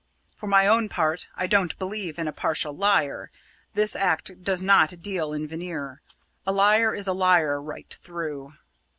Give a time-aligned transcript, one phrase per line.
[0.35, 3.29] For my own part, I don't believe in a partial liar
[3.75, 6.01] this art does not deal in veneer;
[6.43, 8.51] a liar is a liar right through.